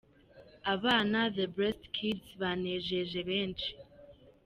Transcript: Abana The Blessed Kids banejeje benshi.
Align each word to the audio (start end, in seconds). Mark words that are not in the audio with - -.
Abana 0.73 1.19
The 1.35 1.45
Blessed 1.55 1.85
Kids 1.97 2.27
banejeje 2.41 3.19
benshi. 3.29 3.71